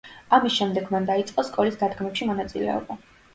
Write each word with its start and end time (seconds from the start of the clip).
ამის 0.35 0.53
შემდეგ 0.59 0.87
მან 0.95 1.05
დაიწყო 1.09 1.45
სკოლის 1.51 1.77
დადგმებში 1.83 2.29
მონაწილეობა. 2.31 2.99